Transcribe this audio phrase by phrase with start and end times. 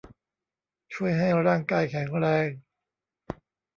[0.93, 2.47] ช่วยให้ร่างกายแข็งแรง